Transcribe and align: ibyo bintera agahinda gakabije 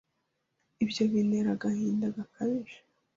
ibyo 0.83 1.03
bintera 1.11 1.49
agahinda 1.55 2.05
gakabije 2.15 2.79